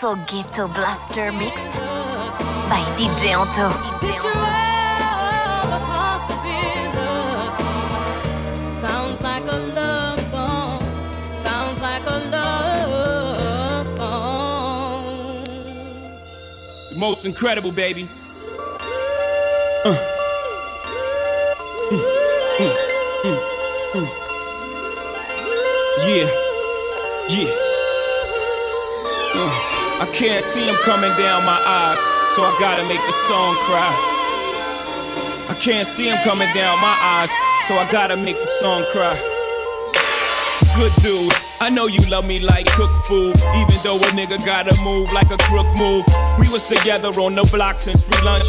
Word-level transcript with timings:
So 0.00 0.14
Ghetto 0.28 0.68
Blaster 0.68 1.32
mixed 1.32 1.74
by 2.70 2.80
DJ 2.96 3.34
Anto. 3.34 3.68
Picture 3.98 4.28
of 4.28 5.72
a 5.72 5.80
possibility. 5.90 7.64
Sounds 8.80 9.20
like 9.22 9.42
a 9.42 9.58
love 9.74 10.20
song. 10.30 10.80
Sounds 11.42 11.82
like 11.82 12.06
a 12.06 12.18
love 12.30 13.88
song. 13.96 15.44
Most 16.96 17.24
incredible, 17.26 17.72
baby. 17.72 18.06
Uh. 19.84 19.96
Mm, 21.90 22.02
mm, 22.58 22.74
mm, 23.24 23.38
mm. 23.94 24.08
Yeah, 26.06 26.24
yeah. 26.24 26.47
I 30.00 30.06
can't 30.12 30.44
see 30.44 30.64
him 30.64 30.76
coming 30.84 31.10
down 31.18 31.44
my 31.44 31.58
eyes, 31.58 31.98
so 32.30 32.42
I 32.44 32.56
gotta 32.60 32.86
make 32.86 33.00
the 33.04 33.12
song 33.26 33.56
cry. 33.66 33.90
I 35.50 35.54
can't 35.58 35.88
see 35.88 36.08
him 36.08 36.18
coming 36.22 36.46
down 36.54 36.78
my 36.80 36.96
eyes, 37.02 37.30
so 37.66 37.74
I 37.74 37.88
gotta 37.90 38.16
make 38.16 38.38
the 38.38 38.46
song 38.46 38.84
cry. 38.92 39.18
Good 40.76 40.92
dude, 41.02 41.32
I 41.60 41.70
know 41.70 41.88
you 41.88 41.98
love 42.08 42.26
me 42.28 42.38
like 42.38 42.66
cook 42.66 42.90
food, 43.06 43.34
even 43.58 43.74
though 43.82 43.98
a 43.98 44.10
nigga 44.14 44.38
gotta 44.46 44.80
move 44.84 45.12
like 45.12 45.32
a 45.32 45.38
crook 45.50 45.66
move. 45.74 46.06
We 46.38 46.48
was 46.48 46.68
together 46.68 47.08
on 47.18 47.34
the 47.34 47.42
block 47.52 47.76
since 47.76 48.04
free 48.04 48.24
lunch. 48.24 48.46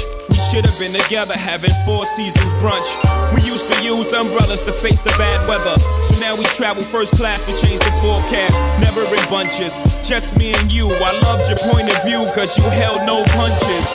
Should 0.49 0.65
have 0.65 0.79
been 0.79 0.97
together 0.97 1.37
having 1.37 1.69
four 1.85 2.09
seasons 2.17 2.51
brunch. 2.57 2.89
We 3.37 3.45
used 3.45 3.69
to 3.71 3.83
use 3.85 4.11
umbrellas 4.13 4.63
to 4.63 4.73
face 4.73 4.99
the 4.99 5.13
bad 5.13 5.47
weather. 5.47 5.77
So 5.77 6.17
now 6.19 6.35
we 6.35 6.43
travel 6.57 6.81
first 6.81 7.13
class 7.13 7.43
to 7.43 7.53
change 7.53 7.77
the 7.85 7.93
forecast. 8.01 8.57
Never 8.81 9.05
in 9.05 9.21
bunches, 9.29 9.77
just 10.01 10.35
me 10.37 10.51
and 10.57 10.73
you. 10.73 10.89
I 10.89 11.13
loved 11.21 11.47
your 11.49 11.61
point 11.69 11.93
of 11.93 12.01
view, 12.01 12.25
cause 12.33 12.57
you 12.57 12.65
held 12.65 13.05
no 13.05 13.21
punches. 13.37 13.85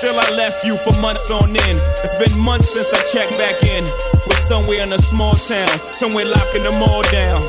Still, 0.00 0.16
I 0.16 0.32
left 0.32 0.64
you 0.64 0.78
for 0.78 0.96
months 1.02 1.30
on 1.30 1.50
end. 1.52 1.78
It's 2.00 2.16
been 2.16 2.40
months 2.40 2.72
since 2.72 2.88
I 2.88 3.04
checked 3.12 3.36
back 3.36 3.60
in. 3.68 3.84
We're 4.24 4.44
somewhere 4.48 4.80
in 4.80 4.92
a 4.94 4.98
small 4.98 5.34
town, 5.34 5.68
somewhere 5.92 6.24
locking 6.24 6.62
them 6.62 6.80
all 6.80 7.02
down. 7.12 7.42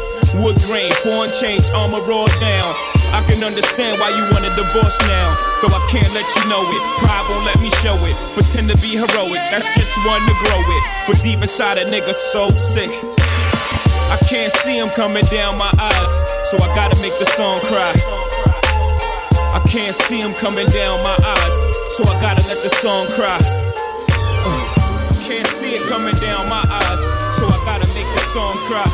Wood 0.44 0.59
grain, 0.67 0.92
foreign 1.00 1.31
change, 1.31 1.64
armor 1.72 2.03
raw 2.03 2.28
down. 2.44 2.76
I 3.11 3.25
can 3.25 3.41
understand 3.43 3.99
why 3.99 4.13
you 4.13 4.23
want 4.29 4.45
a 4.45 4.53
divorce 4.53 4.97
now. 5.09 5.33
Though 5.61 5.73
I 5.73 5.81
can't 5.89 6.11
let 6.13 6.23
you 6.23 6.43
know 6.49 6.63
it. 6.63 6.81
Pride 7.02 7.25
won't 7.29 7.45
let 7.45 7.59
me 7.59 7.69
show 7.81 7.97
it. 8.05 8.15
Pretend 8.38 8.69
to 8.69 8.77
be 8.77 8.95
heroic, 8.95 9.41
that's 9.49 9.67
just 9.73 9.91
one 10.05 10.21
to 10.21 10.35
grow 10.45 10.61
it. 10.61 10.83
But 11.07 11.17
deep 11.23 11.41
inside 11.41 11.77
a 11.77 11.85
nigga 11.85 12.13
so 12.13 12.49
sick. 12.49 12.91
I 14.09 14.17
can't 14.25 14.52
see 14.65 14.77
him 14.77 14.89
coming 14.89 15.25
down 15.30 15.57
my 15.57 15.69
eyes, 15.77 16.11
so 16.49 16.57
I 16.57 16.67
gotta 16.73 16.97
make 17.02 17.13
the 17.19 17.25
song 17.37 17.61
cry. 17.69 17.93
I 19.53 19.61
can't 19.69 19.93
see 19.93 20.21
him 20.21 20.33
coming 20.33 20.65
down 20.67 21.02
my 21.03 21.13
eyes, 21.13 21.55
so 21.93 22.02
I 22.09 22.17
gotta 22.21 22.41
let 22.49 22.57
the 22.65 22.69
song 22.81 23.05
cry. 23.13 23.37
Uh, 23.37 24.80
can't 25.30 25.45
see 25.45 25.75
it 25.77 25.85
coming 25.85 26.15
down 26.17 26.49
my 26.49 26.65
eyes, 26.65 27.02
so 27.37 27.45
I 27.45 27.57
gotta 27.65 27.85
make 27.93 28.09
the 28.17 28.23
song 28.33 28.57
cry. 28.65 28.89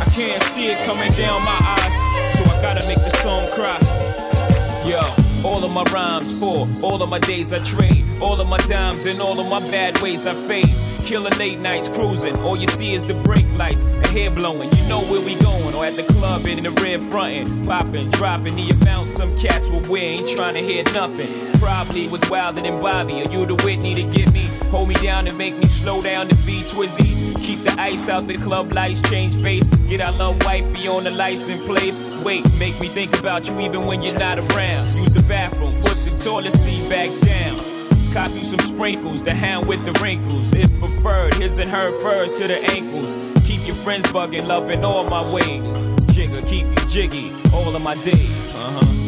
I 0.00 0.08
can't 0.16 0.42
see 0.52 0.72
it 0.72 0.78
coming 0.88 1.12
down 1.12 1.44
my 1.44 1.60
eyes, 1.60 1.96
gotta 2.60 2.86
make 2.86 2.98
the 2.98 3.10
song 3.22 3.48
cry. 3.50 3.78
Yo, 4.86 5.00
all 5.48 5.64
of 5.64 5.72
my 5.72 5.84
rhymes 5.92 6.32
for 6.32 6.68
all 6.82 7.02
of 7.02 7.08
my 7.08 7.18
days 7.18 7.52
I 7.52 7.58
trade, 7.62 8.04
all 8.20 8.40
of 8.40 8.48
my 8.48 8.58
dimes 8.58 9.06
and 9.06 9.20
all 9.20 9.40
of 9.40 9.46
my 9.46 9.60
bad 9.70 10.00
ways 10.00 10.26
I 10.26 10.34
fade. 10.34 10.68
Killing 11.04 11.36
late 11.38 11.58
nights 11.58 11.88
cruising, 11.88 12.36
all 12.36 12.56
you 12.56 12.66
see 12.68 12.94
is 12.94 13.06
the 13.06 13.14
brake 13.24 13.46
lights, 13.58 13.82
the 13.82 14.08
hair 14.08 14.30
blowing. 14.30 14.70
You 14.72 14.88
know 14.88 15.00
where 15.00 15.20
we 15.20 15.34
going, 15.36 15.74
or 15.74 15.84
at 15.84 15.94
the 15.94 16.04
club 16.04 16.46
in 16.46 16.62
the 16.62 16.70
red 16.82 17.02
frontin', 17.02 17.64
popping, 17.64 18.10
dropping 18.10 18.56
the 18.56 18.70
amount 18.70 19.08
some 19.08 19.32
cats 19.34 19.66
will 19.66 19.80
wear. 19.90 20.02
Ain't 20.02 20.28
trying 20.28 20.54
to 20.54 20.60
hear 20.60 20.84
nothing. 20.94 21.28
Probably 21.58 22.08
was 22.08 22.22
wilder 22.30 22.62
than 22.62 22.80
Bobby, 22.80 23.22
or 23.22 23.30
you 23.30 23.46
the 23.46 23.56
Whitney 23.56 23.94
to 23.96 24.02
get 24.16 24.32
me. 24.32 24.48
Hold 24.70 24.88
me 24.88 24.94
down 24.94 25.26
and 25.26 25.36
make 25.36 25.56
me 25.56 25.66
slow 25.66 26.00
down 26.00 26.28
to 26.28 26.34
be 26.46 26.62
Twizzy. 26.62 27.34
Keep 27.42 27.60
the 27.64 27.74
ice 27.80 28.08
out 28.08 28.28
the 28.28 28.36
club 28.36 28.72
lights, 28.72 29.00
change 29.02 29.42
base. 29.42 29.68
Get 29.88 30.00
our 30.00 30.12
love 30.12 30.42
wifey 30.44 30.86
on 30.86 31.04
the 31.04 31.10
license 31.10 31.64
place. 31.66 31.98
Wait, 32.24 32.44
make 32.58 32.78
me 32.80 32.88
think 32.88 33.18
about 33.18 33.48
you 33.48 33.58
even 33.60 33.86
when 33.86 34.02
you're 34.02 34.18
not 34.18 34.38
around. 34.38 34.86
Use 34.86 35.14
the 35.14 35.24
bathroom, 35.28 35.72
put 35.80 35.96
the 36.04 36.16
toilet 36.22 36.52
seat 36.52 36.88
back 36.90 37.08
down. 37.20 37.56
Cop 38.12 38.30
you 38.32 38.44
some 38.44 38.60
sprinkles, 38.60 39.22
the 39.22 39.34
hound 39.34 39.66
with 39.66 39.84
the 39.86 39.92
wrinkles. 40.02 40.52
If 40.52 40.68
preferred, 40.78 41.34
his 41.34 41.58
and 41.58 41.70
her 41.70 41.98
furs 42.00 42.38
to 42.38 42.48
the 42.48 42.58
ankles. 42.72 43.14
Keep 43.46 43.66
your 43.66 43.76
friends 43.76 44.10
bugging, 44.12 44.46
loving 44.46 44.84
all 44.84 45.04
my 45.04 45.22
ways. 45.32 45.74
Jigga, 46.12 46.46
keep 46.48 46.66
you 46.66 46.88
jiggy, 46.88 47.32
all 47.54 47.74
of 47.74 47.82
my 47.82 47.94
days. 48.04 48.54
Uh 48.54 48.80
huh. 48.80 48.99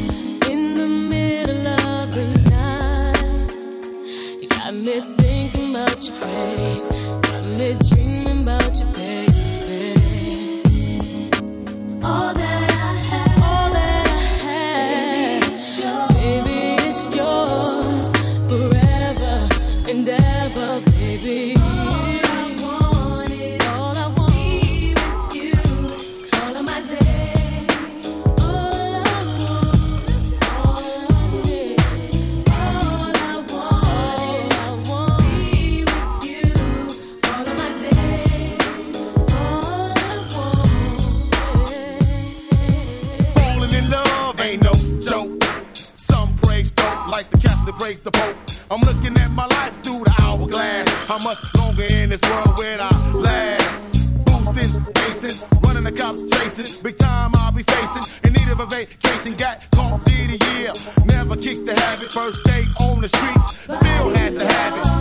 Day 62.45 62.65
on 62.81 63.01
the 63.01 63.09
streets, 63.09 63.59
still 63.61 63.77
has 63.79 64.39
to 64.39 64.47
have 64.47 64.87
it. 64.87 64.92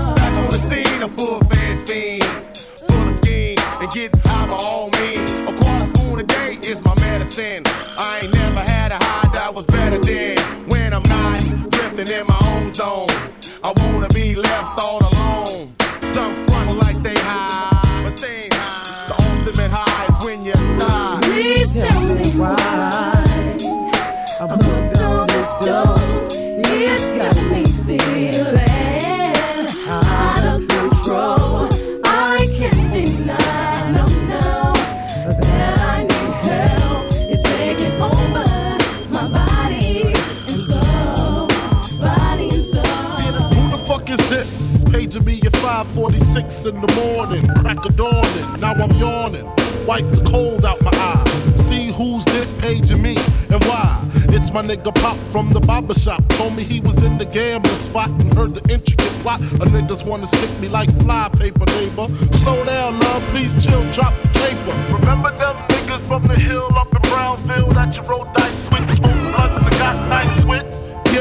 Wipe 49.92 50.10
the 50.12 50.24
cold 50.24 50.64
out 50.64 50.82
my 50.82 50.92
eye. 50.94 51.26
See 51.68 51.92
who's 51.92 52.24
this 52.24 52.50
paging 52.62 53.02
me 53.02 53.18
and 53.50 53.62
why. 53.66 54.02
It's 54.30 54.50
my 54.54 54.62
nigga 54.62 54.96
Pop 54.96 55.18
from 55.34 55.52
the 55.52 55.60
barber 55.60 55.94
shop. 55.94 56.24
Told 56.40 56.56
me 56.56 56.64
he 56.64 56.80
was 56.80 57.04
in 57.04 57.18
the 57.18 57.26
gambling 57.26 57.76
spot 57.76 58.08
and 58.08 58.34
heard 58.34 58.54
the 58.56 58.64
intricate 58.72 59.12
plot. 59.22 59.42
A 59.42 59.66
niggas 59.76 60.08
wanna 60.08 60.28
stick 60.28 60.50
me 60.62 60.70
like 60.70 60.90
fly 61.04 61.28
paper, 61.34 61.66
neighbor. 61.76 62.08
Slow 62.38 62.64
down, 62.64 63.02
love, 63.02 63.22
please 63.32 63.52
chill, 63.62 63.84
drop 63.92 64.14
the 64.22 64.30
paper. 64.40 64.74
Remember 64.96 65.36
them 65.36 65.58
niggas 65.68 66.08
from 66.08 66.24
the 66.24 66.40
hill 66.40 66.70
up 66.74 66.88
in 66.96 67.02
Brownsville 67.12 67.68
that 67.72 67.94
you 67.94 68.02
rolled 68.04 68.34
dice 68.34 68.72
with? 68.72 68.96
Smoke 68.96 69.36
blunts 69.36 69.66
and 69.66 69.72
got 69.72 70.08
nice? 70.08 70.32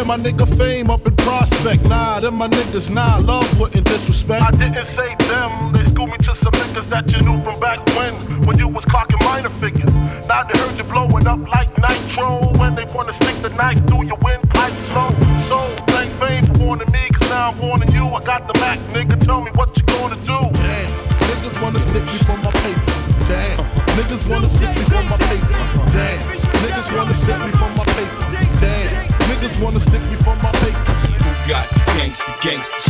Yeah, 0.00 0.04
my 0.04 0.16
nigga 0.16 0.46
fame 0.56 0.88
up 0.88 1.04
in 1.04 1.16
prospect. 1.16 1.82
Nah, 1.88 2.20
them 2.20 2.36
my 2.36 2.48
niggas, 2.48 2.88
nah, 2.94 3.18
love 3.18 3.60
wouldn't 3.60 3.84
disrespect. 3.86 4.42
I 4.42 4.50
didn't 4.52 4.86
say 4.86 5.16
them, 5.28 5.72
they 5.72 5.84
schooled 5.90 6.10
me 6.10 6.16
to 6.18 6.29
niggas 6.70 6.80
niggas 6.80 6.88
that 6.88 7.10
you 7.10 7.18
knew 7.26 7.42
from 7.42 7.58
back 7.60 7.78
when, 7.96 8.14
when 8.46 8.58
you 8.58 8.68
was 8.68 8.84
clocking 8.84 9.22
minor 9.24 9.48
figures. 9.50 9.92
Now 10.28 10.44
they 10.44 10.58
heard 10.58 10.76
you 10.78 10.84
blowing 10.84 11.26
up 11.26 11.40
like 11.48 11.70
nitro, 11.78 12.52
when 12.58 12.74
they 12.74 12.84
wanna 12.94 13.12
stick 13.12 13.36
the 13.42 13.50
knife 13.50 13.78
through 13.86 14.06
your 14.06 14.18
windpipe. 14.22 14.72
So, 14.92 15.10
so, 15.48 15.58
thank 15.88 16.10
fame 16.20 16.46
for 16.46 16.64
warning 16.64 16.90
me, 16.92 17.08
cause 17.10 17.28
now 17.28 17.50
I'm 17.50 17.58
warning 17.58 17.90
you. 17.92 18.06
I 18.06 18.20
got 18.20 18.46
the 18.46 18.54
Mac, 18.60 18.78
nigga, 18.94 19.18
tell 19.24 19.42
me 19.42 19.50
what 19.54 19.76
you 19.76 19.82
gonna 19.84 20.16
do. 20.22 20.38
Damn, 20.62 20.90
niggas 21.28 21.60
wanna 21.62 21.80
stick 21.80 22.02
me 22.02 22.18
for 22.26 22.36
my 22.38 22.50
paper. 22.62 22.94
Damn, 23.26 23.56
niggas 23.96 24.28
wanna 24.28 24.48
stick 24.48 24.70
me 24.70 24.82
for 24.84 25.02
my 25.02 25.16
paper. 25.28 25.54
Damn, 25.94 26.20
niggas 26.62 26.88
wanna 26.96 27.14
stick 27.14 27.38
me 27.38 27.50
for 27.52 27.70
my 27.78 27.84
paper. 27.84 28.20
Damn, 28.60 29.08
niggas 29.28 29.62
wanna 29.62 29.80
stick 29.80 30.02
me 30.02 30.16
for 30.16 30.36
my 30.36 30.52
paper. 30.62 30.94
Who 31.24 31.30
got 31.48 31.66
gangsta 31.96 32.32
gangsta 32.40 32.89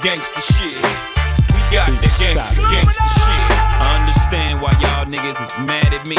gangsta 0.00 0.40
shit? 0.40 0.76
We 1.52 1.60
got 1.68 1.86
the 1.92 2.08
gangsta 2.08 3.06
shit. 3.20 3.44
I 3.84 4.00
understand 4.00 4.60
why 4.60 4.72
y'all 4.80 5.04
niggas 5.04 5.36
is 5.36 5.52
mad 5.60 5.92
at 5.92 6.08
me. 6.08 6.16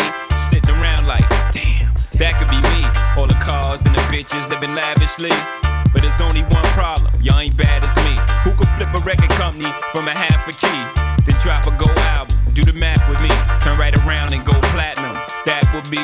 Sitting 0.50 0.70
around 0.78 1.08
like, 1.08 1.26
damn, 1.50 1.90
that 2.22 2.38
could 2.38 2.50
be 2.54 2.62
me. 2.62 2.86
All 3.18 3.26
the 3.26 3.38
cars 3.42 3.82
and 3.86 3.96
the 3.96 4.02
bitches 4.14 4.50
living 4.50 4.76
lavishly. 4.76 5.34
But 5.92 6.06
there's 6.06 6.22
only 6.22 6.46
one 6.54 6.64
problem, 6.78 7.12
y'all 7.22 7.40
ain't 7.40 7.58
bad 7.58 7.84
as 7.84 7.94
me. 8.06 8.16
Who 8.46 8.54
could 8.54 8.70
flip 8.78 8.94
a 8.94 9.02
record 9.02 9.34
company 9.34 9.70
from 9.92 10.08
a 10.08 10.14
half 10.14 10.46
a 10.48 10.54
key? 10.54 10.82
Then 11.26 11.36
drop 11.42 11.66
a 11.66 11.74
gold 11.74 11.98
album, 12.14 12.38
do 12.54 12.64
the 12.64 12.74
math 12.74 13.02
with 13.10 13.20
me. 13.22 13.34
Turn 13.66 13.78
right 13.78 13.98
around 14.06 14.32
and 14.32 14.46
go 14.46 14.54
platinum. 14.72 15.18
That 15.50 15.66
would 15.74 15.90
be, 15.90 16.00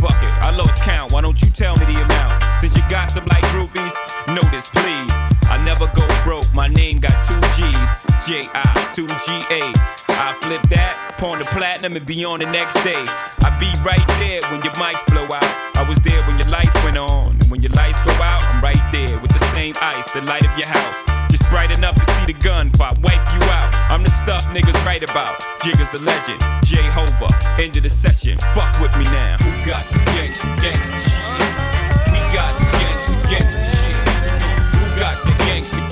fuck 0.00 0.16
it, 0.24 0.32
I 0.42 0.50
lost 0.56 0.82
count. 0.82 1.12
Why 1.12 1.20
don't 1.20 1.40
you 1.42 1.50
tell 1.50 1.76
me 1.76 1.84
the 1.84 2.02
amount? 2.02 2.42
Since 2.58 2.74
you 2.74 2.82
gossip 2.88 3.26
like 3.28 3.44
groupies, 3.52 3.94
know 4.26 4.42
this 4.50 4.68
please. 4.72 5.37
I 5.48 5.62
never 5.64 5.86
go 5.94 6.06
broke, 6.24 6.52
my 6.54 6.68
name 6.68 6.98
got 6.98 7.16
two 7.24 7.40
G's. 7.56 8.08
J-I, 8.28 8.62
2-G-A. 8.92 9.72
I 10.20 10.36
flip 10.42 10.60
that, 10.68 11.16
pawn 11.16 11.38
the 11.38 11.46
platinum 11.46 11.96
and 11.96 12.04
be 12.04 12.24
on 12.24 12.40
the 12.40 12.50
next 12.50 12.74
day. 12.84 13.06
I 13.40 13.48
be 13.56 13.72
right 13.80 14.04
there 14.20 14.42
when 14.52 14.60
your 14.60 14.74
mics 14.74 15.00
blow 15.08 15.24
out. 15.24 15.48
I 15.78 15.86
was 15.88 15.96
there 16.04 16.20
when 16.26 16.36
your 16.36 16.50
lights 16.50 16.74
went 16.84 16.98
on. 16.98 17.38
And 17.40 17.48
when 17.48 17.62
your 17.62 17.72
lights 17.72 18.02
go 18.02 18.12
out, 18.20 18.44
I'm 18.52 18.60
right 18.60 18.82
there 18.92 19.16
with 19.20 19.32
the 19.32 19.40
same 19.54 19.72
ice, 19.80 20.10
the 20.12 20.20
light 20.20 20.44
of 20.44 20.52
your 20.58 20.66
house. 20.68 20.98
Just 21.30 21.48
bright 21.48 21.70
enough 21.72 21.94
to 21.94 22.04
see 22.04 22.26
the 22.26 22.36
gun 22.36 22.70
I 22.80 22.92
wipe 23.00 23.24
you 23.32 23.42
out. 23.48 23.72
I'm 23.88 24.02
the 24.02 24.10
stuff 24.10 24.44
niggas 24.52 24.76
write 24.84 25.08
about. 25.08 25.40
Jigga's 25.62 25.94
a 25.94 26.04
legend. 26.04 26.42
Jehovah, 26.64 27.32
end 27.56 27.76
of 27.76 27.82
the 27.84 27.90
session. 27.90 28.36
Fuck 28.52 28.80
with 28.80 28.92
me 28.98 29.04
now. 29.08 29.38
Who 29.40 29.50
got 29.64 29.88
the 29.88 29.98
gangsta 30.12 30.52
gangsta 30.60 31.00
shit? 31.00 32.12
We 32.12 32.20
got 32.34 32.52
the 32.58 32.66
gangsta 32.76 33.14
gangsta 33.30 33.67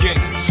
gangsta 0.07 0.46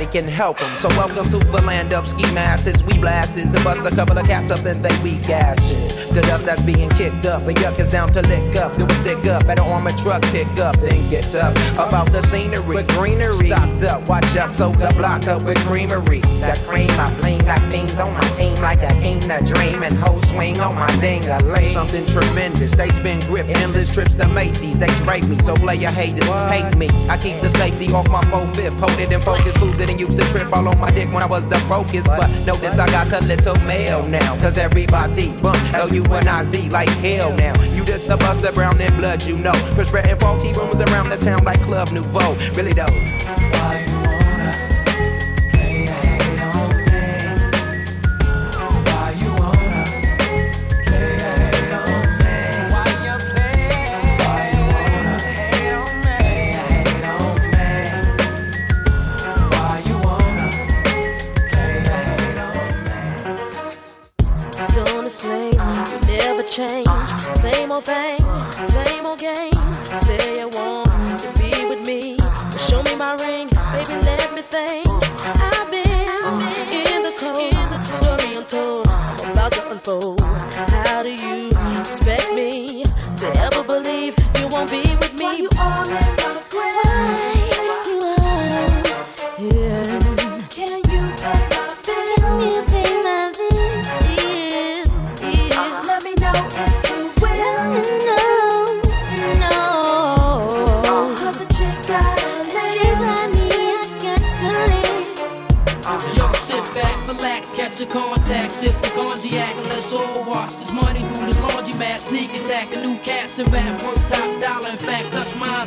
Nobody 0.00 0.18
can 0.18 0.32
help 0.32 0.58
them. 0.58 0.74
So 0.78 0.88
welcome 0.90 1.28
to 1.28 1.36
the 1.36 1.60
land 1.60 1.92
of 1.92 2.08
ski 2.08 2.22
masses. 2.32 2.82
We 2.82 2.96
blasses 2.96 3.52
and 3.54 3.62
bust 3.62 3.84
a 3.84 3.94
couple 3.94 4.16
of 4.16 4.26
caps 4.26 4.50
up 4.50 4.64
and 4.64 4.82
they 4.82 5.02
weak 5.02 5.28
asses. 5.28 6.14
To 6.14 6.22
dust 6.22 6.46
that's 6.46 6.62
being 6.62 6.88
kicked 6.90 7.26
up. 7.26 7.42
And 7.42 7.54
yuck 7.56 7.78
is 7.78 7.90
down 7.90 8.10
to 8.14 8.22
lick 8.22 8.56
up. 8.56 8.74
Do 8.78 8.86
a 8.86 8.94
stick 8.94 9.26
up 9.26 9.44
at 9.44 9.58
an 9.58 9.66
armored 9.66 9.98
truck 9.98 10.22
pick 10.32 10.48
up. 10.58 10.76
Then 10.76 11.10
gets 11.10 11.34
up 11.34 11.52
about 11.74 12.10
the 12.12 12.22
scenery. 12.22 12.76
With 12.76 12.88
greenery. 12.88 13.50
Stocked 13.50 13.82
up. 13.82 14.08
Watch 14.08 14.34
out. 14.36 14.54
So 14.54 14.70
the 14.72 14.90
block 14.96 15.26
up 15.26 15.42
with 15.42 15.58
creamery. 15.66 16.20
The 16.20 16.58
cream, 16.66 16.88
I 16.92 17.14
bling, 17.20 17.40
got 17.40 17.60
things 17.68 18.00
on 18.00 18.14
my 18.14 18.26
team 18.30 18.54
like 18.62 18.82
a 18.82 18.88
king 19.00 19.20
to 19.20 19.44
dream 19.44 19.82
and 19.82 19.94
whole 19.98 20.18
swing 20.20 20.58
on 20.60 20.76
my 20.76 20.90
ding 21.00 21.28
a 21.28 21.42
ling. 21.42 21.68
Something 21.68 22.06
tremendous. 22.06 22.74
They 22.74 22.88
spin 22.88 23.20
grip. 23.26 23.48
Endless 23.48 23.90
trips 23.90 24.14
to 24.14 24.26
Macy's. 24.28 24.78
They 24.78 24.92
drape 25.04 25.24
me. 25.24 25.36
So 25.40 25.56
play 25.56 25.76
your 25.76 25.90
haters. 25.90 26.24
Hate 26.48 26.74
me. 26.78 26.88
I 27.10 27.18
keep 27.18 27.38
the 27.42 27.50
safety 27.50 27.92
off 27.92 28.08
my 28.08 28.24
4 28.30 28.46
fifth, 28.54 28.80
Hold 28.80 28.98
it 28.98 29.12
in 29.12 29.20
focus. 29.20 29.54
Fools 29.58 29.78
used 29.98 30.18
to 30.18 30.24
trip 30.30 30.52
all 30.52 30.68
on 30.68 30.78
my 30.78 30.90
dick 30.90 31.12
when 31.12 31.22
I 31.22 31.26
was 31.26 31.48
the 31.48 31.62
brokest. 31.66 32.06
But 32.06 32.28
notice 32.46 32.78
I 32.78 32.86
got 32.90 33.12
a 33.12 33.24
little 33.24 33.58
mail 33.60 34.06
now. 34.08 34.36
Cause 34.38 34.58
everybody 34.58 35.32
bump 35.40 35.62
L-U-N-I-Z 35.72 36.68
like 36.70 36.88
hell 36.88 37.34
now. 37.36 37.54
You 37.74 37.84
just 37.84 38.08
a 38.08 38.16
buster 38.16 38.52
brown 38.52 38.80
in 38.80 38.94
blood, 38.96 39.22
you 39.22 39.36
know. 39.36 39.54
Spreading 39.82 40.16
faulty 40.16 40.52
rumors 40.52 40.80
around 40.80 41.08
the 41.08 41.16
town 41.16 41.44
like 41.44 41.60
Club 41.62 41.90
Nouveau. 41.90 42.34
Really 42.54 42.72
though. 42.72 43.89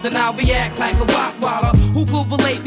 And 0.05 0.17
I'll 0.17 0.33
react 0.33 0.79
like 0.79 0.95
a 0.95 1.05
rock 1.05 1.33
waller. 1.41 1.77
Who 1.93 2.05
could 2.05 2.29
relate? 2.31 2.62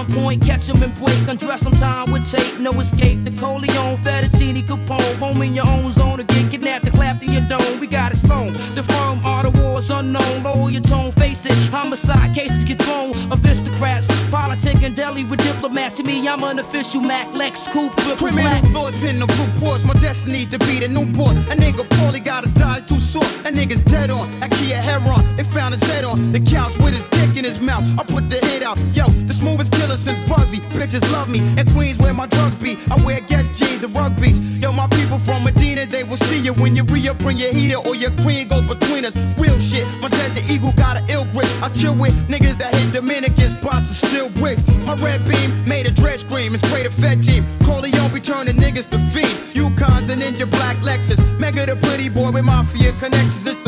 At 0.00 0.06
gunpoint, 0.06 0.46
catch 0.46 0.68
'em 0.68 0.82
and 0.82 0.94
break, 0.94 1.28
undress 1.28 1.66
'em 1.66 1.72
time 1.72 2.10
with 2.12 2.30
tape, 2.30 2.58
no 2.58 2.70
escape. 2.80 3.24
The 3.24 3.32
Corleone, 3.32 3.98
Fettuccine, 4.02 4.62
Capone, 4.66 5.18
home 5.18 5.42
in 5.42 5.54
your 5.54 5.66
own 5.66 5.92
zone 5.92 6.10
get 6.28 6.50
kidnapped 6.50 6.84
and 6.84 6.94
clapped 6.94 7.22
in 7.22 7.32
your 7.32 7.42
dome. 7.42 7.80
We 7.80 7.86
got 7.86 8.12
it 8.12 8.18
sewn. 8.18 8.52
The 8.74 8.82
firm 8.82 9.20
all 9.24 9.42
the 9.42 9.50
wars 9.50 9.90
unknown. 9.90 10.42
Lower 10.42 10.70
your 10.70 10.82
tone, 10.82 11.12
face 11.12 11.46
it. 11.46 11.56
Homicide 11.70 12.34
cases 12.34 12.64
get 12.64 12.82
thrown. 12.82 13.12
Aristocrats, 13.32 14.08
politic 14.30 14.82
and 14.82 14.94
deli 14.94 15.24
with 15.24 15.40
diplomats. 15.40 15.96
diplomacy. 15.96 16.02
Me, 16.02 16.28
I'm 16.28 16.42
an 16.44 16.58
official 16.58 17.00
Mac 17.00 17.34
Lex 17.34 17.66
triple 17.66 18.16
Criminal 18.16 18.42
black. 18.42 18.64
thoughts 18.72 19.02
in 19.04 19.18
the 19.18 19.26
reports. 19.26 19.84
My 19.84 19.94
destiny's 19.94 20.48
to 20.48 20.58
be 20.58 20.78
the 20.80 20.88
Newport. 20.88 21.36
A 21.52 21.54
nigga 21.56 21.84
poorly 21.96 22.20
gotta 22.20 22.48
die 22.48 22.80
too 22.80 23.00
short. 23.00 23.30
A 23.44 23.50
nigga's 23.50 23.82
dead 23.82 24.10
on. 24.10 24.26
I 24.42 24.48
Kia 24.48 24.76
Heron. 24.76 25.22
They 25.36 25.44
found 25.44 25.74
his 25.74 25.82
head 25.90 26.04
on 26.04 26.32
the 26.32 26.40
couch 26.40 26.76
with 26.78 26.94
his 26.94 27.04
dick 27.10 27.36
in 27.36 27.44
his 27.44 27.60
mouth. 27.60 27.84
I 27.98 28.02
put 28.04 28.28
the 28.30 28.38
hit 28.46 28.62
out. 28.62 28.78
Yo, 28.94 29.06
the 29.28 29.34
smoothest 29.34 29.72
killer 29.72 29.89
Bugsy. 29.90 30.60
Bitches 30.70 31.10
love 31.12 31.28
me. 31.28 31.40
And 31.56 31.68
Queens 31.72 31.98
where 31.98 32.14
my 32.14 32.26
drugs 32.26 32.54
be. 32.56 32.78
I 32.90 32.96
wear 33.04 33.20
Guess 33.20 33.58
jeans 33.58 33.82
and 33.82 33.92
rugbies. 33.94 34.38
Yo, 34.60 34.72
my 34.72 34.86
people 34.88 35.18
from 35.18 35.44
Medina, 35.44 35.86
they 35.86 36.04
will 36.04 36.16
see 36.16 36.38
you 36.38 36.52
when 36.54 36.76
you 36.76 36.84
re-up, 36.84 37.18
bring 37.18 37.38
your 37.38 37.52
heater 37.52 37.76
or 37.76 37.94
your 37.94 38.10
queen 38.22 38.48
goes 38.48 38.66
between 38.66 39.04
us. 39.04 39.16
Real 39.38 39.58
shit. 39.58 39.86
My 40.00 40.08
Desert 40.08 40.48
Eagle 40.48 40.72
got 40.72 40.96
an 40.96 41.08
ill 41.08 41.24
grip. 41.32 41.48
I 41.62 41.68
chill 41.70 41.94
with 41.94 42.14
niggas 42.28 42.58
that 42.58 42.74
hit 42.74 42.92
Dominicans, 42.92 43.52
spots 43.58 43.88
and 43.88 44.10
still 44.10 44.28
bricks. 44.40 44.62
My 44.84 44.94
red 44.94 45.26
beam 45.28 45.64
made 45.66 45.86
a 45.86 45.92
dread 45.92 46.20
scream 46.20 46.52
and 46.52 46.60
sprayed 46.64 46.86
a 46.86 46.90
fed 46.90 47.22
team. 47.22 47.44
Corleone 47.64 48.12
be 48.12 48.20
turning 48.20 48.56
niggas 48.56 48.88
to 48.90 48.98
fiends. 49.10 49.40
Yukons 49.54 50.08
and 50.08 50.22
Ninja 50.22 50.48
Black 50.48 50.76
Lexus. 50.78 51.20
Mega 51.38 51.66
the 51.66 51.76
pretty 51.76 52.08
boy 52.08 52.30
with 52.30 52.44
mafia 52.44 52.92
connections. 52.92 53.46
It's 53.46 53.59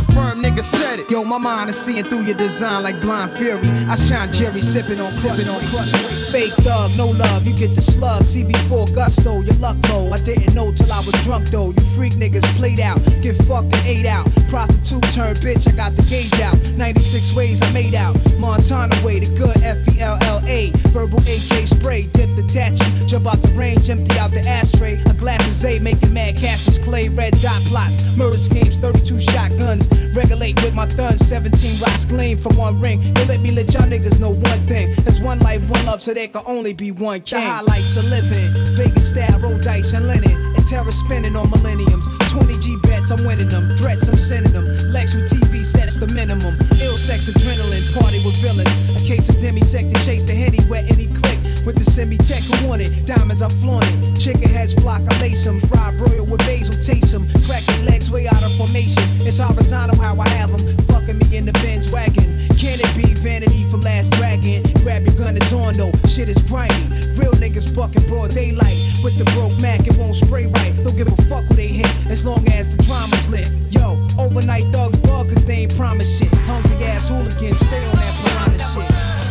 Yo, 1.12 1.23
my 1.23 1.37
mind 1.37 1.69
is 1.69 1.76
seeing 1.78 2.02
through 2.02 2.23
your 2.23 2.35
design 2.35 2.83
like 2.83 2.99
blind 3.02 3.31
fury. 3.33 3.69
I 3.87 3.97
shine 3.97 4.33
Jerry 4.33 4.62
sipping 4.62 4.99
on 4.99 5.11
sipping 5.11 5.47
on 5.47 5.61
crush. 5.66 5.92
Fake 6.33 6.52
thug, 6.64 6.90
no 6.97 7.09
love, 7.09 7.47
you 7.47 7.52
get 7.52 7.75
the 7.75 7.83
slug. 7.83 8.25
See 8.25 8.42
before 8.45 8.87
gusto, 8.95 9.42
your 9.42 9.54
luck 9.57 9.76
low. 9.90 10.11
I 10.11 10.19
didn't 10.21 10.54
know 10.54 10.73
till 10.73 10.90
I 10.90 11.00
was 11.00 11.12
drunk 11.23 11.49
though. 11.50 11.69
You 11.69 11.83
freak 11.95 12.14
niggas 12.14 12.49
played 12.57 12.81
out, 12.81 12.97
get 13.21 13.37
fucked 13.45 13.75
and 13.75 13.87
ate 13.87 14.07
out. 14.07 14.25
Prostitute 14.49 15.02
turned 15.12 15.37
bitch, 15.40 15.69
I 15.71 15.76
got 15.76 15.92
the 15.92 16.02
gauge 16.09 16.40
out. 16.40 16.57
96 16.78 17.37
ways 17.37 17.61
I 17.61 17.71
made 17.73 17.95
out. 17.95 18.16
Montana 18.38 18.97
way, 19.04 19.21
the 19.21 19.28
good 19.37 19.62
F 19.62 19.87
E 19.95 20.00
L 20.00 20.16
L 20.23 20.41
A. 20.52 20.71
Verbal 20.92 21.18
AK 21.21 21.66
spray, 21.66 22.02
dip 22.12 22.28
the 22.37 22.44
tattoo. 22.52 22.85
Jump 23.06 23.26
out 23.26 23.40
the 23.40 23.49
range, 23.56 23.88
empty 23.88 24.18
out 24.18 24.32
the 24.32 24.47
ashtray. 24.47 25.00
A 25.06 25.14
glass 25.14 25.47
of 25.49 25.54
Z, 25.54 25.78
making 25.78 26.12
mad 26.12 26.37
cashes. 26.37 26.78
Clay, 26.78 27.09
red 27.09 27.32
dot 27.40 27.61
plots. 27.62 27.97
Murder 28.16 28.37
schemes, 28.37 28.76
32 28.76 29.18
shotguns. 29.18 29.88
Regulate 30.14 30.62
with 30.62 30.75
my 30.75 30.87
thuns, 30.87 31.26
17 31.26 31.80
rocks 31.80 32.04
gleam 32.04 32.37
for 32.37 32.52
one 32.52 32.78
ring. 32.80 33.00
They 33.14 33.25
let 33.25 33.40
me 33.40 33.50
let 33.50 33.73
y'all 33.73 33.88
niggas 33.88 34.21
know 34.21 34.30
one 34.30 34.61
thing. 34.66 34.94
There's 35.04 35.21
one 35.21 35.38
life, 35.38 35.62
one 35.71 35.87
love, 35.87 36.02
so 36.02 36.12
there 36.12 36.28
can 36.28 36.42
only 36.44 36.75
be 36.75 36.90
one 36.92 37.23
king. 37.23 37.40
The 37.40 37.47
highlights 37.47 37.97
of 37.97 38.04
living. 38.11 38.76
Vegas 38.76 39.09
style, 39.09 39.38
roll 39.40 39.59
dice 39.59 39.94
and 39.94 40.06
linen. 40.06 40.51
Terror 40.62 40.92
spinning 40.92 41.37
on 41.37 41.50
millenniums. 41.50 42.09
20 42.31 42.59
G 42.59 42.76
bets, 42.83 43.11
I'm 43.11 43.25
winning 43.25 43.49
them. 43.49 43.76
Threats, 43.76 44.09
I'm 44.09 44.16
sending 44.16 44.52
them. 44.52 44.66
Lex 44.92 45.14
with 45.14 45.28
TV 45.31 45.64
sets 45.64 45.97
the 45.97 46.07
minimum. 46.09 46.57
Ill 46.81 46.97
sex, 46.97 47.28
adrenaline, 47.28 47.85
party 47.95 48.19
with 48.25 48.37
villains. 48.40 48.71
A 48.97 49.04
case 49.04 49.28
of 49.28 49.37
demisec 49.37 49.92
to 49.92 49.99
chase 50.04 50.25
the 50.25 50.35
henny 50.35 50.59
wet 50.69 50.90
any 50.90 51.07
click. 51.07 51.38
With 51.64 51.76
the 51.76 51.85
semi 51.85 52.16
tech 52.16 52.42
who 52.42 52.69
want 52.69 52.83
it. 52.83 53.07
Diamonds, 53.07 53.42
I 53.42 53.49
flaunt 53.49 53.85
it. 53.87 54.19
Chicken 54.19 54.49
heads 54.49 54.75
flock, 54.75 55.02
I 55.02 55.21
lace 55.21 55.45
them. 55.45 55.61
Fried 55.61 55.97
broil 55.99 56.26
with 56.26 56.40
basil, 56.47 56.75
taste 56.83 57.12
them. 57.12 57.28
Cracking 57.47 57.85
legs 57.85 58.11
way 58.11 58.26
out 58.28 58.42
of 58.42 58.52
formation. 58.54 59.02
It's 59.26 59.38
horizontal 59.38 59.97
how 60.00 60.19
I 60.19 60.28
have 60.31 60.50
them. 60.50 60.76
Fucking 60.87 61.19
me 61.19 61.37
in 61.37 61.47
the 61.47 61.52
Benz 61.64 61.90
wagon. 61.90 62.25
Can 62.59 62.78
it 62.81 62.92
be 62.97 63.12
vanity 63.23 63.64
from 63.71 63.81
Last 63.81 64.12
Dragon? 64.12 64.62
Grab 64.83 65.07
your 65.07 65.14
gun, 65.14 65.37
it's 65.37 65.52
on 65.52 65.75
though. 65.75 65.93
Shit 66.07 66.29
is 66.29 66.38
grimy. 66.50 66.75
Real 67.17 67.33
niggas 67.38 67.75
bucking 67.75 68.07
broad 68.09 68.35
daylight. 68.35 68.76
With 69.02 69.17
the 69.17 69.25
broke 69.33 69.59
Mac, 69.61 69.87
it 69.87 69.97
won't 69.97 70.17
spray 70.17 70.47
right. 70.47 70.75
Don't 70.85 70.97
give 70.97 71.07
a 71.07 71.23
fuck 71.31 71.45
who 71.45 71.55
they 71.55 71.69
hit, 71.69 71.91
as 72.11 72.25
long 72.26 72.47
as 72.49 72.75
the 72.75 72.83
drama's 72.83 73.31
lit. 73.31 73.49
Yo, 73.71 74.05
overnight 74.19 74.64
thugs 74.73 74.99
bug, 74.99 75.29
cause 75.29 75.45
they 75.45 75.62
ain't 75.64 75.76
promise 75.76 76.19
shit. 76.19 76.33
Hungry 76.50 76.85
ass 76.85 77.09
hooligans, 77.09 77.61
stay 77.61 77.85
on 77.87 77.97
that 77.97 78.14
piranha 78.23 78.59
shit. 78.59 79.22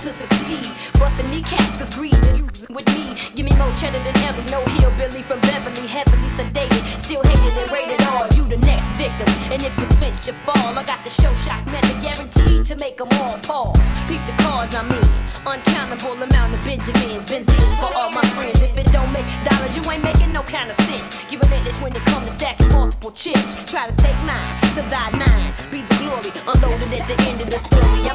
To 0.00 0.12
succeed. 0.14 0.64
Busting 0.98 1.28
kneecaps, 1.28 1.76
cause 1.76 1.94
greed 1.94 2.16
is 2.24 2.40
with 2.70 2.88
me. 2.96 3.12
Give 3.36 3.44
me 3.44 3.52
more 3.60 3.68
cheddar 3.76 4.00
than 4.00 4.16
Ellie, 4.24 4.48
no 4.48 4.64
hillbilly 4.80 5.22
from 5.22 5.40
Beverly, 5.42 5.86
heavily 5.86 6.28
sedated. 6.32 6.80
Still 7.00 7.22
hated 7.22 7.52
and 7.60 7.70
rated 7.70 8.00
all, 8.08 8.26
you 8.32 8.44
the 8.48 8.56
next 8.64 8.88
victim. 8.96 9.28
And 9.52 9.60
if 9.60 9.76
you 9.76 9.84
flinch, 10.00 10.26
you 10.26 10.32
fall. 10.48 10.72
I 10.72 10.84
got 10.84 11.04
the 11.04 11.10
show 11.10 11.34
shot 11.34 11.60
method 11.66 12.00
guaranteed 12.00 12.64
to 12.64 12.76
make 12.76 12.96
them 12.96 13.08
all 13.20 13.36
pause. 13.44 13.76
Peep 14.08 14.24
the 14.24 14.32
cars 14.40 14.74
I'm 14.74 14.88
in, 14.88 15.04
uncountable 15.44 16.16
amount 16.16 16.54
of 16.54 16.60
Benjamins, 16.64 17.28
Benzines 17.28 17.74
for 17.76 17.92
all 17.92 18.10
my 18.10 18.24
friends. 18.32 18.62
If 18.62 18.76
it 18.78 18.88
don't 18.92 19.12
make 19.12 19.28
dollars, 19.44 19.76
you 19.76 19.84
ain't 19.90 20.02
making 20.02 20.32
no 20.32 20.42
kind 20.42 20.70
of 20.70 20.76
sense. 20.88 21.12
Give 21.28 21.32
You 21.32 21.38
relentless 21.44 21.80
when 21.82 21.94
it 21.94 22.04
comes 22.08 22.24
to 22.24 22.32
stacking 22.32 22.68
multiple 22.68 23.12
chips. 23.12 23.70
Try 23.70 23.90
to 23.90 23.96
take 23.96 24.16
mine, 24.24 24.52
survive 24.72 25.12
nine, 25.12 25.52
be 25.70 25.84
the 25.84 25.94
glory. 26.00 26.32
Unloaded 26.48 26.88
at 26.88 27.04
the 27.04 27.16
end 27.28 27.40
of 27.44 27.50
the 27.52 27.60
story, 27.68 28.08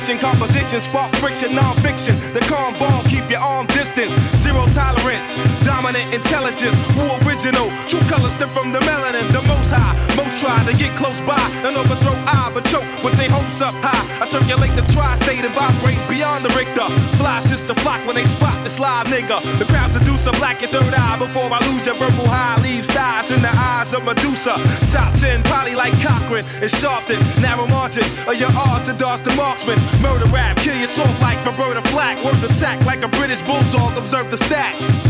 Edition 0.00 0.16
composition, 0.16 0.80
spark 0.80 1.12
friction, 1.16 1.54
non-fiction. 1.54 2.16
The 2.32 2.40
calm 2.48 2.72
bomb, 2.80 3.04
keep 3.04 3.28
your 3.28 3.40
arm 3.40 3.66
distance. 3.66 4.08
Zero 4.40 4.64
tolerance, 4.72 5.36
dominant 5.60 6.08
intelligence. 6.14 6.72
Who 6.96 7.04
original? 7.28 7.68
True 7.84 8.00
colors 8.08 8.32
stem 8.32 8.48
from 8.48 8.72
the 8.72 8.80
melanin, 8.80 9.28
the 9.30 9.42
most 9.42 9.68
high. 9.68 9.92
Most 10.16 10.40
try 10.40 10.56
to 10.64 10.72
get 10.72 10.96
close 10.96 11.20
by 11.28 11.36
and 11.68 11.76
overthrow 11.76 12.09
Sister 17.70 17.82
flock 17.82 18.04
when 18.04 18.16
they 18.16 18.24
spot 18.24 18.64
this 18.64 18.80
live 18.80 19.06
nigga. 19.06 19.38
The 19.60 19.64
crowd 19.64 19.92
seduce 19.92 20.26
a 20.26 20.32
black 20.32 20.60
your 20.60 20.70
third 20.70 20.92
eye 20.92 21.16
before 21.18 21.44
I 21.52 21.64
lose 21.70 21.86
your 21.86 21.94
verbal 21.94 22.26
high. 22.26 22.60
Leave 22.62 22.84
stars 22.84 23.30
in 23.30 23.42
the 23.42 23.48
eyes 23.48 23.94
of 23.94 24.04
Medusa. 24.04 24.54
Top 24.90 25.14
10, 25.14 25.44
probably 25.44 25.76
like 25.76 25.92
Cochran 26.02 26.44
and 26.62 26.70
Sharpton. 26.70 27.20
Narrow 27.40 27.68
margin 27.68 28.02
of 28.26 28.40
your 28.40 28.50
odds 28.56 28.88
to 28.88 28.92
dodge 28.92 29.22
the 29.22 29.34
marksman. 29.36 29.78
Murder 30.02 30.26
rap, 30.30 30.56
kill 30.56 30.76
your 30.76 30.88
soft 30.88 31.20
like 31.20 31.38
Roberta 31.46 31.82
Flack. 31.90 32.18
Words 32.24 32.42
attack 32.42 32.84
like 32.86 33.04
a 33.04 33.08
British 33.08 33.40
bulldog. 33.42 33.96
Observe 33.96 34.30
the 34.32 34.36
stats. 34.36 35.09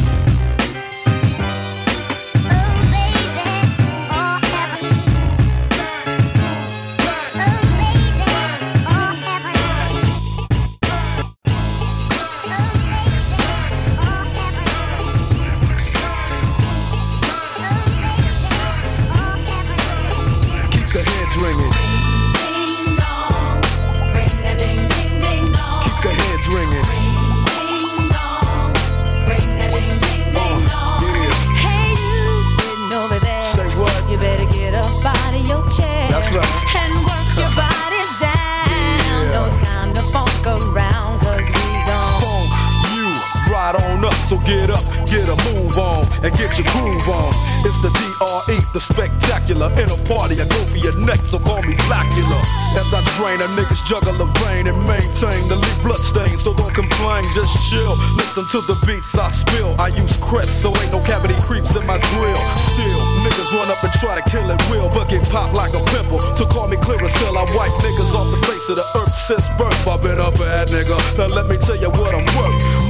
Party, 50.11 50.43
I 50.43 50.47
go 50.51 50.59
for 50.67 50.83
your 50.83 50.99
neck, 51.07 51.23
so 51.23 51.39
call 51.39 51.63
me 51.63 51.79
Blacula. 51.87 52.41
As 52.75 52.91
I 52.91 52.99
drain 53.15 53.39
a 53.39 53.47
nigga's 53.55 53.79
jugular 53.87 54.27
vein 54.43 54.67
and 54.67 54.75
maintain 54.83 55.39
the 55.47 55.55
leave 55.55 55.83
blood 55.87 56.03
stain, 56.03 56.35
so 56.35 56.51
don't 56.51 56.75
complain, 56.75 57.23
just 57.39 57.55
chill. 57.71 57.95
Listen 58.19 58.43
to 58.51 58.59
the 58.67 58.75
beats 58.83 59.15
I 59.15 59.31
spill. 59.31 59.79
I 59.79 59.95
use 59.95 60.19
crest, 60.19 60.67
so 60.67 60.75
ain't 60.83 60.91
no 60.91 60.99
cavity 61.07 61.39
creeps 61.39 61.79
in 61.79 61.87
my 61.87 62.03
grill. 62.11 62.43
Still, 62.75 63.03
niggas 63.23 63.55
run 63.55 63.71
up 63.71 63.79
and 63.87 63.93
try 64.03 64.19
to 64.19 64.25
kill 64.27 64.51
it 64.51 64.59
will, 64.67 64.91
but 64.91 65.07
get 65.07 65.23
popped 65.31 65.55
like 65.55 65.79
a 65.79 65.83
pimple. 65.95 66.19
So 66.35 66.43
call 66.43 66.67
me 66.67 66.77
Clearasil, 66.77 67.31
I 67.31 67.47
wipe 67.55 67.71
niggas 67.79 68.11
off 68.11 68.35
the 68.35 68.41
face 68.51 68.67
of 68.67 68.83
the 68.83 68.87
earth 68.99 69.15
since 69.15 69.47
birth. 69.55 69.87
I've 69.87 70.03
been 70.03 70.19
a 70.19 70.35
bad 70.35 70.75
nigga. 70.75 70.99
Now 71.19 71.31
let 71.31 71.47
me 71.47 71.55
tell 71.57 71.79
you 71.79 71.91
what 71.91 72.19
I'm 72.19 72.27
worth. 72.35 72.90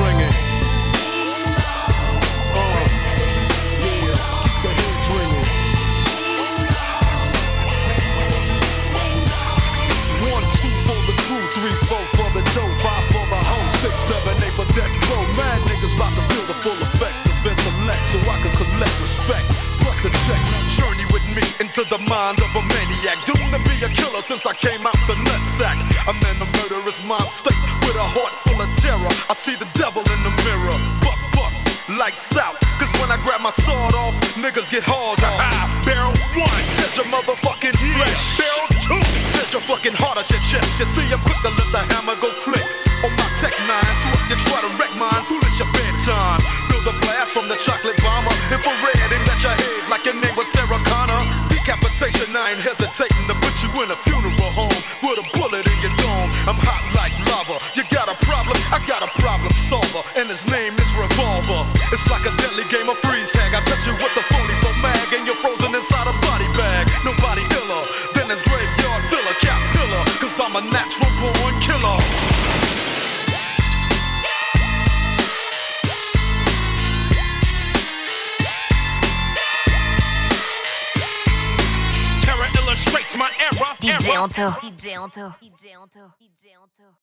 Three, 11.61 11.77
four 11.85 12.01
for 12.17 12.25
the 12.33 12.41
dough, 12.57 12.73
five 12.81 13.05
for 13.13 13.21
the 13.29 13.37
home, 13.37 13.69
six, 13.85 13.93
seven, 14.09 14.33
eight 14.41 14.55
for 14.57 14.65
deck 14.73 14.89
low. 15.13 15.21
Mad 15.37 15.61
niggas 15.69 15.93
about 15.93 16.09
to 16.17 16.23
feel 16.33 16.45
the 16.49 16.57
full 16.57 16.73
effect 16.73 17.13
of 17.29 17.37
intellect 17.45 18.01
so 18.09 18.17
I 18.17 18.41
can 18.41 18.49
collect 18.57 18.97
respect. 18.97 19.45
Plus 19.77 20.01
a 20.01 20.09
check, 20.25 20.41
journey 20.73 21.05
with 21.13 21.21
me 21.37 21.45
into 21.61 21.85
the 21.85 22.01
mind 22.09 22.41
of 22.41 22.49
a 22.57 22.65
maniac. 22.65 23.13
Doomed 23.29 23.53
to 23.53 23.61
be 23.69 23.77
a 23.85 23.93
killer 23.93 24.25
since 24.25 24.41
I 24.49 24.57
came 24.57 24.81
out 24.89 24.97
the 25.05 25.13
nutsack. 25.21 25.77
I'm 26.09 26.17
in 26.33 26.41
a 26.41 26.49
murderous 26.65 26.97
mind 27.05 27.29
state 27.29 27.61
with 27.85 27.93
a 27.93 28.09
heart 28.09 28.33
full 28.41 28.57
of 28.57 28.69
terror. 28.81 29.13
I 29.29 29.37
see 29.37 29.53
the 29.53 29.69
devil 29.77 30.01
in 30.01 30.19
the 30.25 30.33
mirror. 30.41 30.73
Buck, 31.05 31.21
buck, 31.37 31.53
lights 31.93 32.41
out. 32.41 32.57
Cause 32.81 32.89
when 32.97 33.13
I 33.13 33.21
grab 33.21 33.45
my 33.45 33.53
sword 33.61 33.93
off, 34.01 34.17
niggas 34.33 34.73
get 34.73 34.81
hauled 34.81 35.21
off. 35.21 35.80
Your 39.51 39.61
fucking 39.67 39.95
heart 39.99 40.15
at 40.15 40.31
your 40.31 40.39
chest. 40.47 40.79
You 40.79 40.87
see, 40.95 41.11
I'm 41.11 41.19
quick 41.19 41.35
to 41.43 41.51
let 41.51 41.69
the 41.75 41.83
hammer 41.91 42.15
go 42.23 42.31
click. 42.39 42.63
On 43.03 43.11
my 43.17 43.27
tech 43.41 43.51
nine, 43.65 43.95
so 43.99 44.07
if 44.13 44.23
you 44.29 44.37
try 44.47 44.61
to 44.61 44.71
wreck 44.79 44.93
mine, 44.95 45.23
foolish 45.27 45.57
your 45.59 45.67
bedtime. 45.73 46.39
Feel 46.69 46.83
the 46.87 46.95
blast 47.03 47.33
from 47.35 47.49
the 47.51 47.57
chocolate 47.59 47.97
bomber. 47.99 48.31
Infrared, 48.53 49.09
aim 49.11 49.25
at 49.27 49.41
your 49.43 49.51
head 49.51 49.81
like 49.91 50.05
your 50.07 50.15
name 50.15 50.35
was 50.37 50.47
Sarah 50.53 50.79
Connor. 50.87 51.19
Decapitation, 51.51 52.31
I 52.31 52.55
ain't 52.55 52.63
hesitating 52.63 53.25
to 53.27 53.35
put 53.43 53.55
you 53.59 53.69
in 53.83 53.89
a 53.91 53.97
funeral 54.07 54.51
home 54.55 54.79
with 55.03 55.19
a 55.19 55.25
bullet 55.35 55.65
in 55.67 55.77
your 55.83 55.95
dome. 55.99 56.29
I'm 56.47 56.59
hot 56.61 56.83
like 56.95 57.11
lava. 57.27 57.59
You 57.73 57.83
got 57.91 58.07
a 58.07 58.15
problem? 58.23 58.55
I 58.71 58.79
got 58.87 59.03
a 59.03 59.09
problem 59.19 59.51
solver, 59.67 60.05
and 60.15 60.29
his 60.29 60.45
name 60.47 60.77
Illustrates 84.41 85.21